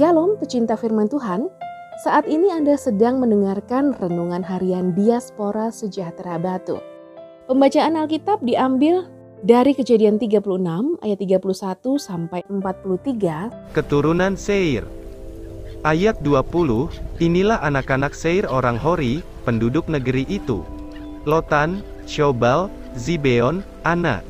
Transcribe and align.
Shalom 0.00 0.40
pecinta 0.40 0.80
firman 0.80 1.12
Tuhan, 1.12 1.52
saat 2.00 2.24
ini 2.24 2.48
Anda 2.48 2.72
sedang 2.80 3.20
mendengarkan 3.20 3.92
Renungan 4.00 4.40
Harian 4.40 4.96
Diaspora 4.96 5.68
Sejahtera 5.68 6.40
Batu. 6.40 6.80
Pembacaan 7.44 8.00
Alkitab 8.00 8.40
diambil 8.40 9.04
dari 9.44 9.76
kejadian 9.76 10.16
36 10.16 10.40
ayat 11.04 11.18
31 11.20 12.00
sampai 12.00 12.40
43. 12.48 13.76
Keturunan 13.76 14.40
Seir 14.40 14.88
Ayat 15.84 16.16
20, 16.24 16.48
inilah 17.20 17.60
anak-anak 17.60 18.16
Seir 18.16 18.48
orang 18.48 18.80
Hori, 18.80 19.20
penduduk 19.44 19.84
negeri 19.84 20.24
itu. 20.32 20.64
Lotan, 21.28 21.84
Shobal, 22.08 22.72
Zibeon, 22.96 23.60
Ana. 23.84 24.24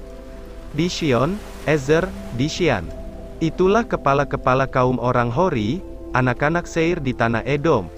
Dishion, 0.75 1.39
Ezer, 1.63 2.11
Dishian. 2.35 3.00
Itulah 3.41 3.89
kepala-kepala 3.89 4.69
kaum 4.69 5.01
orang 5.01 5.33
Hori, 5.33 5.81
anak-anak 6.13 6.69
Seir 6.69 7.01
di 7.01 7.17
tanah 7.17 7.41
Edom. 7.49 7.89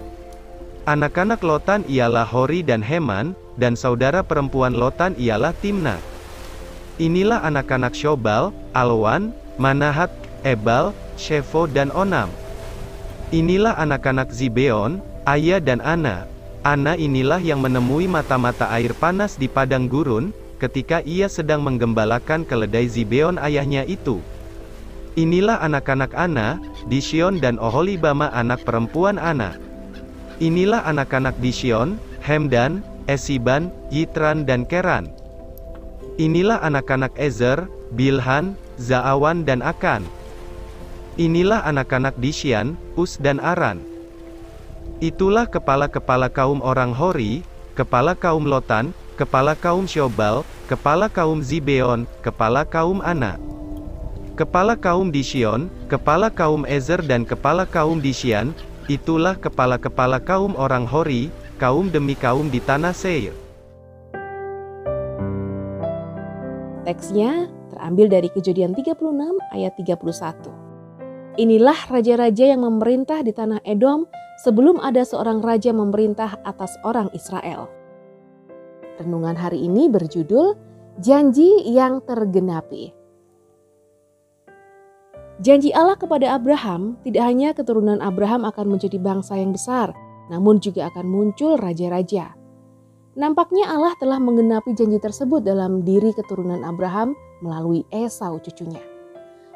Anak-anak 0.86 1.42
Lotan 1.42 1.82
ialah 1.90 2.22
Hori 2.22 2.62
dan 2.62 2.78
Heman, 2.78 3.34
dan 3.58 3.74
saudara 3.74 4.22
perempuan 4.22 4.70
Lotan 4.70 5.18
ialah 5.18 5.50
Timna. 5.58 5.98
Inilah 7.02 7.42
anak-anak 7.42 7.90
Shobal, 7.90 8.54
Alwan, 8.70 9.34
Manahat, 9.58 10.14
Ebal, 10.46 10.94
Shefo 11.18 11.66
dan 11.66 11.90
Onam. 11.90 12.30
Inilah 13.34 13.74
anak-anak 13.82 14.30
Zibeon, 14.30 15.02
Aya 15.26 15.58
dan 15.58 15.82
Ana. 15.82 16.30
Ana 16.62 16.94
inilah 16.94 17.42
yang 17.42 17.58
menemui 17.58 18.06
mata-mata 18.06 18.70
air 18.70 18.94
panas 18.94 19.34
di 19.34 19.50
padang 19.50 19.90
gurun, 19.90 20.30
ketika 20.62 21.02
ia 21.02 21.26
sedang 21.26 21.66
menggembalakan 21.66 22.46
keledai 22.46 22.86
Zibeon 22.86 23.42
ayahnya 23.42 23.82
itu. 23.90 24.22
Inilah 25.12 25.60
anak-anak 25.60 26.16
Ana, 26.16 26.56
Dishion 26.88 27.36
dan 27.36 27.60
Oholibama 27.60 28.32
anak 28.32 28.64
perempuan 28.64 29.20
Ana. 29.20 29.60
Inilah 30.40 30.88
anak-anak 30.88 31.36
Dishion, 31.36 32.00
Hemdan, 32.24 32.80
Esiban, 33.04 33.68
Yitran 33.92 34.48
dan 34.48 34.64
Keran. 34.64 35.12
Inilah 36.16 36.64
anak-anak 36.64 37.12
Ezer, 37.20 37.68
Bilhan, 37.92 38.56
Zaawan 38.80 39.44
dan 39.44 39.60
Akan. 39.60 40.08
Inilah 41.20 41.60
anak-anak 41.68 42.16
Dishian, 42.16 42.80
Us 42.96 43.20
dan 43.20 43.36
Aran. 43.36 43.84
Itulah 45.04 45.44
kepala-kepala 45.44 46.32
kaum 46.32 46.64
orang 46.64 46.96
Hori, 46.96 47.44
kepala 47.76 48.16
kaum 48.16 48.48
Lotan, 48.48 48.96
kepala 49.20 49.52
kaum 49.60 49.84
Shobal, 49.84 50.40
kepala 50.72 51.12
kaum 51.12 51.44
Zibeon, 51.44 52.08
kepala 52.24 52.64
kaum 52.64 53.04
Ana. 53.04 53.51
Kepala 54.32 54.80
kaum 54.80 55.12
Dishion, 55.12 55.68
kepala 55.92 56.32
kaum 56.32 56.64
Ezer 56.64 57.04
dan 57.04 57.28
kepala 57.28 57.68
kaum 57.68 58.00
Dishian, 58.00 58.56
itulah 58.88 59.36
kepala-kepala 59.36 60.24
kaum 60.24 60.56
orang 60.56 60.88
Hori, 60.88 61.28
kaum 61.60 61.92
demi 61.92 62.16
kaum 62.16 62.48
di 62.48 62.56
tanah 62.56 62.96
Seir. 62.96 63.36
Teksnya 66.88 67.52
terambil 67.76 68.08
dari 68.08 68.32
kejadian 68.32 68.72
36 68.72 69.36
ayat 69.52 69.76
31. 69.76 71.36
Inilah 71.36 71.78
raja-raja 71.92 72.56
yang 72.56 72.64
memerintah 72.64 73.20
di 73.20 73.36
tanah 73.36 73.60
Edom 73.68 74.08
sebelum 74.40 74.80
ada 74.80 75.04
seorang 75.04 75.44
raja 75.44 75.76
memerintah 75.76 76.40
atas 76.40 76.72
orang 76.88 77.12
Israel. 77.12 77.68
Renungan 78.96 79.36
hari 79.36 79.60
ini 79.68 79.92
berjudul 79.92 80.56
Janji 80.96 81.68
yang 81.68 82.00
Tergenapi. 82.00 83.01
Janji 85.42 85.74
Allah 85.74 85.98
kepada 85.98 86.38
Abraham 86.38 87.02
tidak 87.02 87.26
hanya 87.26 87.50
keturunan 87.50 87.98
Abraham 87.98 88.46
akan 88.46 88.78
menjadi 88.78 88.94
bangsa 89.02 89.34
yang 89.34 89.50
besar, 89.50 89.90
namun 90.30 90.62
juga 90.62 90.86
akan 90.86 91.02
muncul 91.02 91.58
raja-raja. 91.58 92.38
Nampaknya 93.18 93.66
Allah 93.66 93.90
telah 93.98 94.22
menggenapi 94.22 94.70
janji 94.78 95.02
tersebut 95.02 95.42
dalam 95.42 95.82
diri 95.82 96.14
keturunan 96.14 96.62
Abraham 96.62 97.18
melalui 97.42 97.82
Esau 97.90 98.38
cucunya. 98.38 98.78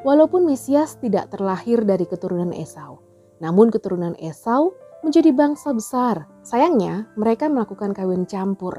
Walaupun 0.03 0.43
Mesias 0.43 0.99
tidak 0.99 1.31
terlahir 1.31 1.87
dari 1.87 2.03
keturunan 2.03 2.51
Esau, 2.51 2.99
namun 3.39 3.71
keturunan 3.71 4.11
Esau 4.19 4.75
menjadi 5.07 5.31
bangsa 5.31 5.71
besar. 5.71 6.27
Sayangnya, 6.43 7.07
mereka 7.15 7.47
melakukan 7.47 7.95
kawin 7.95 8.27
campur, 8.27 8.75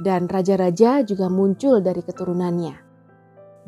dan 0.00 0.24
raja-raja 0.24 1.04
juga 1.04 1.28
muncul 1.28 1.84
dari 1.84 2.00
keturunannya. 2.00 2.89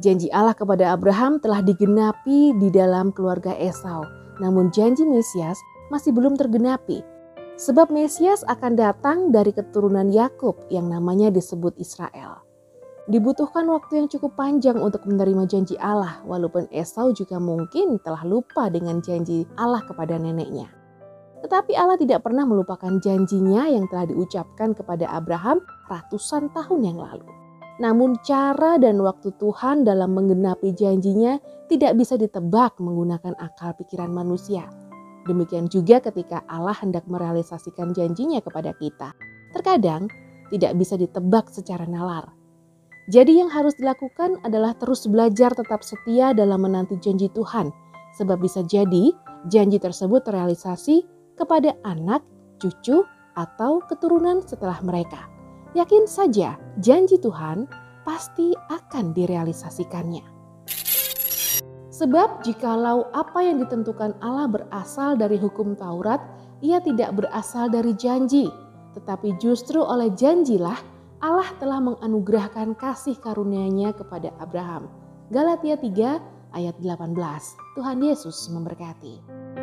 Janji 0.03 0.27
Allah 0.35 0.51
kepada 0.51 0.91
Abraham 0.91 1.39
telah 1.39 1.63
digenapi 1.63 2.59
di 2.59 2.75
dalam 2.75 3.15
keluarga 3.15 3.55
Esau, 3.55 4.03
namun 4.43 4.75
janji 4.75 5.07
Mesias 5.07 5.63
masih 5.95 6.11
belum 6.11 6.35
tergenapi. 6.35 7.07
Sebab 7.55 7.95
Mesias 7.95 8.43
akan 8.51 8.75
datang 8.75 9.31
dari 9.31 9.55
keturunan 9.55 10.11
Yakub 10.11 10.59
yang 10.75 10.91
namanya 10.91 11.31
disebut 11.31 11.79
Israel. 11.79 12.43
Dibutuhkan 13.07 13.63
waktu 13.71 14.03
yang 14.03 14.09
cukup 14.11 14.35
panjang 14.35 14.75
untuk 14.83 15.07
menerima 15.07 15.47
janji 15.47 15.79
Allah, 15.79 16.19
walaupun 16.27 16.67
Esau 16.75 17.15
juga 17.15 17.39
mungkin 17.39 18.03
telah 18.03 18.27
lupa 18.27 18.67
dengan 18.75 18.99
janji 18.99 19.47
Allah 19.55 19.87
kepada 19.87 20.19
neneknya. 20.19 20.67
Tetapi 21.47 21.79
Allah 21.79 21.95
tidak 21.95 22.27
pernah 22.27 22.43
melupakan 22.43 22.99
janjinya 22.99 23.71
yang 23.71 23.87
telah 23.87 24.11
diucapkan 24.11 24.75
kepada 24.75 25.07
Abraham 25.15 25.63
ratusan 25.87 26.51
tahun 26.51 26.91
yang 26.91 26.99
lalu. 26.99 27.42
Namun 27.83 28.15
cara 28.23 28.79
dan 28.79 29.03
waktu 29.03 29.35
Tuhan 29.43 29.83
dalam 29.83 30.15
menggenapi 30.15 30.71
janjinya 30.71 31.43
tidak 31.67 31.99
bisa 31.99 32.15
ditebak 32.15 32.79
menggunakan 32.79 33.35
akal 33.43 33.75
pikiran 33.75 34.15
manusia. 34.15 34.71
Demikian 35.27 35.67
juga 35.67 35.99
ketika 35.99 36.47
Allah 36.47 36.79
hendak 36.79 37.03
merealisasikan 37.11 37.91
janjinya 37.91 38.39
kepada 38.39 38.71
kita. 38.79 39.11
Terkadang 39.51 40.07
tidak 40.55 40.79
bisa 40.79 40.95
ditebak 40.95 41.51
secara 41.51 41.83
nalar. 41.83 42.31
Jadi 43.11 43.43
yang 43.43 43.51
harus 43.51 43.75
dilakukan 43.75 44.39
adalah 44.47 44.79
terus 44.79 45.11
belajar 45.11 45.51
tetap 45.51 45.83
setia 45.83 46.31
dalam 46.31 46.63
menanti 46.63 46.95
janji 47.03 47.27
Tuhan. 47.35 47.75
Sebab 48.15 48.39
bisa 48.39 48.63
jadi 48.63 49.11
janji 49.51 49.83
tersebut 49.83 50.23
terrealisasi 50.23 51.03
kepada 51.35 51.75
anak, 51.83 52.23
cucu, 52.63 53.03
atau 53.35 53.81
keturunan 53.91 54.45
setelah 54.45 54.79
mereka. 54.85 55.27
Yakin 55.73 56.05
saja 56.05 56.61
janji 56.85 57.17
Tuhan 57.17 57.65
pasti 58.05 58.53
akan 58.69 59.17
direalisasikannya. 59.17 60.21
Sebab 61.89 62.45
jikalau 62.45 63.09
apa 63.17 63.41
yang 63.41 63.63
ditentukan 63.65 64.13
Allah 64.21 64.53
berasal 64.53 65.17
dari 65.17 65.41
hukum 65.41 65.73
Taurat, 65.73 66.21
ia 66.61 66.77
tidak 66.85 67.17
berasal 67.17 67.73
dari 67.73 67.97
janji, 67.97 68.53
tetapi 68.93 69.41
justru 69.41 69.81
oleh 69.81 70.13
janjilah 70.13 70.77
Allah 71.25 71.49
telah 71.57 71.81
menganugerahkan 71.81 72.77
kasih 72.77 73.17
karunia-Nya 73.23 73.97
kepada 73.97 74.35
Abraham. 74.43 74.93
Galatia 75.33 75.79
3 75.81 76.53
ayat 76.53 76.77
18. 76.83 77.17
Tuhan 77.79 77.99
Yesus 78.03 78.51
memberkati. 78.53 79.62